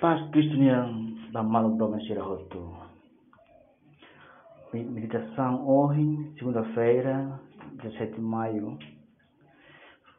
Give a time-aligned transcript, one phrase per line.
[0.00, 0.56] Paz Cristo
[1.30, 2.74] da Malo Domesira Roto.
[4.72, 7.38] Meditação hoje, segunda-feira,
[7.82, 8.78] 17 de maio.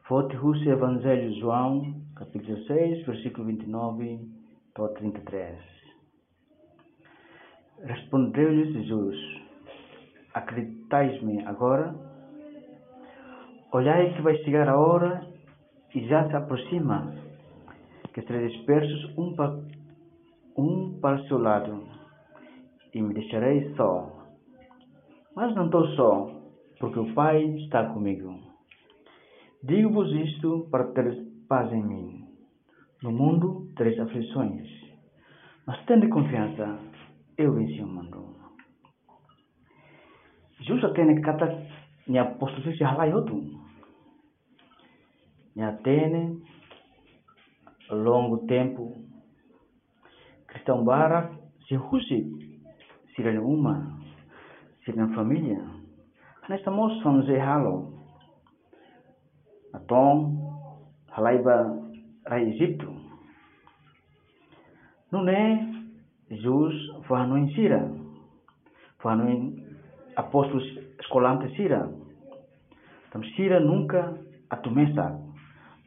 [0.04, 4.20] Fonte Russo Evangelho João, capítulo 16, versículo 29
[4.76, 5.58] a 33.
[7.84, 9.18] Respondeu-lhes Jesus:
[10.36, 11.96] Acreditais-me agora?
[13.72, 15.26] Olhai que vai chegar a hora
[15.96, 17.31] e já se aproxima
[18.14, 19.60] que serei dispersos um para,
[20.58, 21.88] um para seu lado,
[22.94, 24.26] e me deixarei só.
[25.36, 26.42] Mas não estou só,
[26.80, 28.40] porque o Pai está comigo.
[29.64, 32.26] Digo-vos isto para teres paz em mim.
[33.04, 34.68] No mundo tereis aflições,
[35.66, 36.80] mas tende confiança,
[37.38, 38.36] eu venci o mundo.
[40.60, 41.48] Jesus atene kata
[42.08, 43.42] ni apostol sisi halai hotu.
[45.56, 46.42] Ni atene
[47.92, 48.94] longo tempo.
[50.48, 51.32] Cristão bara
[51.68, 52.42] se husi
[53.16, 54.00] sira uma
[54.84, 55.62] sira família
[56.50, 57.94] nesta moça vamos halo
[59.74, 60.36] atom
[61.12, 61.58] halaiba
[62.28, 62.88] ra Egipto
[65.12, 65.66] não é
[66.30, 66.76] Jesus
[67.08, 67.90] foi no sira
[69.00, 69.56] foi no
[70.16, 70.66] apóstolos
[71.00, 71.90] escolantes sira
[73.08, 74.18] então sira nunca
[74.50, 75.20] atumesa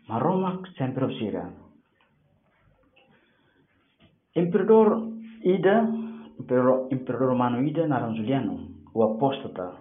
[0.08, 1.63] mas Roma sempre o sira
[4.36, 5.12] Imperador
[5.44, 5.88] Ida,
[6.40, 9.76] Imperador, Imperador Romano Ida naram Juliano, o apóstata,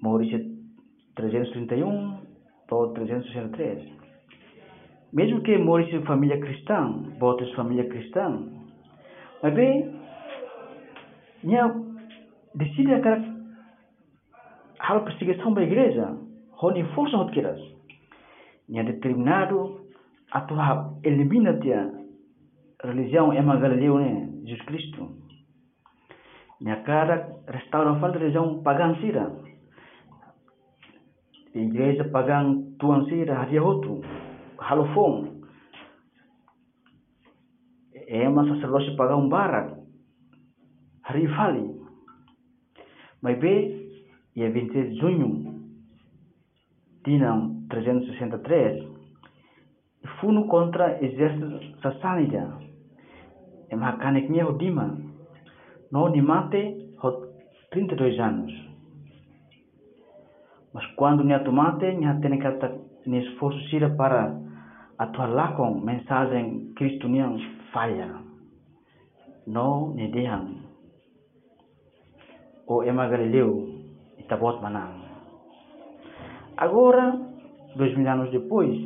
[0.00, 0.40] Maurício
[1.14, 2.18] 331
[2.68, 3.92] ou 363.
[5.12, 8.42] Mesmo que Maurício família cristã, botas família cristã,
[9.40, 9.94] mas bem,
[11.44, 11.72] minha
[12.56, 13.22] decide aquela
[14.80, 16.16] hal perseguição da igreja,
[16.60, 17.60] onde força o queiras.
[18.68, 19.86] Minha determinado
[20.32, 21.52] a tua elimina
[22.84, 24.28] religião é uma Galileu, né?
[24.44, 25.08] Jesus Cristo.
[26.60, 29.32] Minha cara restaura a falta de religião pagã sira.
[31.54, 34.00] Igreja pagã tuan sira haria outro.
[34.58, 35.42] Halofon.
[38.06, 39.80] É uma sacerdócio pagão barak.
[41.04, 41.82] Hari fali.
[43.20, 43.90] Mas bem,
[44.34, 45.62] e 26 de junho,
[47.04, 48.84] tinham 363,
[50.20, 52.71] funo contra exército sassânida
[53.72, 55.00] é makaniknya Dima,
[55.90, 57.16] no mate hot
[57.70, 58.52] 32 anos.
[60.74, 62.68] Mas quando nia tomate, nia tem kata
[63.06, 64.36] ni esforço sira para
[64.98, 67.38] atuar com mensagem cristoniana
[67.72, 68.20] falha.
[69.46, 70.60] No ni dehang.
[72.66, 73.68] O ema Galileu
[74.18, 75.00] itabot manang.
[76.58, 77.18] Agora,
[77.74, 78.76] dois mil anos depois,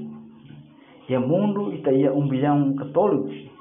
[1.09, 3.56] e o mundo está aí um bilhão católicos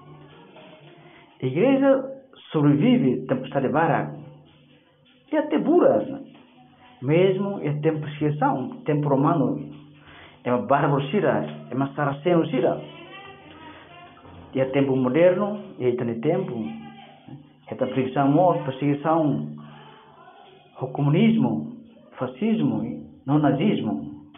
[1.46, 2.04] a igreja
[2.52, 4.16] sobrevive tempestade barra
[5.32, 6.08] e até buras,
[7.02, 9.70] mesmo em tempo perseguição, tempo romano,
[10.44, 12.82] é uma bárbaro é uma saraceno sira.
[14.54, 16.54] E é tempo moderno, e é tempo,
[17.68, 19.50] é a perseguição, perseguição,
[20.82, 21.78] o comunismo,
[22.18, 22.82] fascismo,
[23.26, 24.32] não nazismo.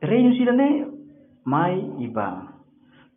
[0.00, 0.86] Reino sira ne
[1.44, 2.54] mai iba,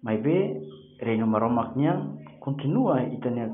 [0.03, 0.61] mai be
[0.99, 2.17] reino maromaknya
[2.47, 3.51] continua itania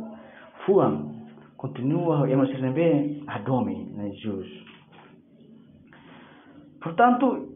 [0.66, 1.09] fuang
[1.58, 4.46] continua sirnebe adomi na Jesus.
[6.78, 7.50] Portanto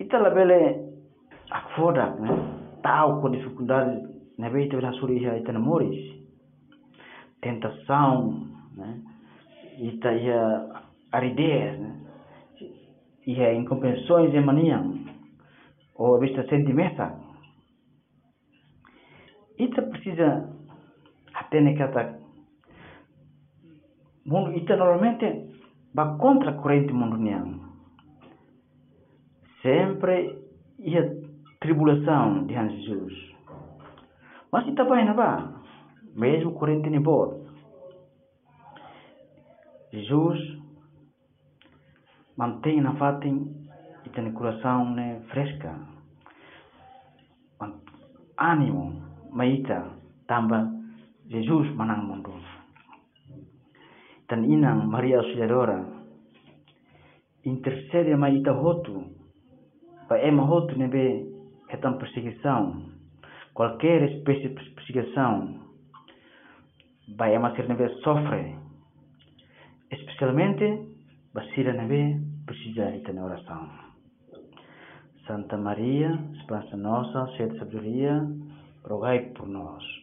[0.00, 0.80] ita labele
[1.50, 2.30] akfoda né
[2.80, 4.00] tal com dificuldade
[4.38, 6.24] na vez de a suriha ita namoris
[7.42, 8.96] tentação né
[9.76, 10.72] ita ia
[11.12, 12.00] aridez né
[13.26, 15.04] ia incompreensões e maniam
[15.96, 17.04] ou vista sentimento
[19.58, 20.48] ita precisa
[21.52, 22.16] atene kata
[24.24, 25.52] mundo ita normalmente
[25.92, 27.44] va contra corrente mundial
[29.60, 30.40] sempre
[30.78, 31.04] ia
[31.60, 33.12] tribulação de Jesus.
[34.50, 35.60] Mas ita vai na ba
[36.16, 37.36] mesmo corrente ni bot
[39.92, 40.40] Jesus
[42.36, 43.68] mantém na fatin
[44.06, 45.76] ita ni coração ne fresca.
[48.40, 48.96] Ânimo
[49.30, 49.92] maita
[50.26, 50.81] tambah
[51.32, 52.36] Jesus manang mundo.
[54.28, 55.80] Dan inang Maria Auxiliadora
[57.48, 59.00] intercede mai ita hotu
[60.08, 61.24] pa ema hotu nebe
[61.72, 62.92] etam perseguição
[63.56, 65.58] qualquer espécie de perseguição
[67.16, 68.54] vai ema ser nebe sofre
[69.90, 70.86] especialmente
[71.34, 73.92] basira nebe precisa ita na oração
[75.26, 78.26] Santa Maria, esperança nossa, cheia de sabedoria,
[78.84, 80.01] rogai por nós.